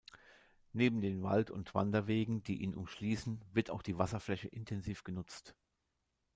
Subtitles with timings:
[0.73, 5.53] Neben den Wald- und Wanderwegen, die ihn umschließen, wird auch die Wasserfläche intensiv genutzt.